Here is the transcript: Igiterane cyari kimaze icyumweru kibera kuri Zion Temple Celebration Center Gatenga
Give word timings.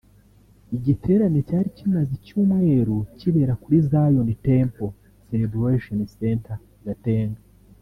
Igiterane 0.77 1.39
cyari 1.47 1.69
kimaze 1.77 2.11
icyumweru 2.19 2.95
kibera 3.19 3.53
kuri 3.61 3.77
Zion 3.89 4.29
Temple 4.45 4.91
Celebration 5.27 5.99
Center 6.17 6.57
Gatenga 6.85 7.41